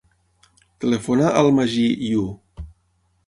Telefona 0.85 1.27
al 1.41 1.51
Magí 1.59 1.85
Yu. 2.13 2.23